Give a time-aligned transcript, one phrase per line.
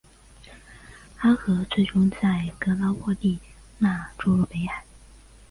[1.19, 3.37] 阿河最终在格拉沃利
[3.79, 4.83] 讷注入北海。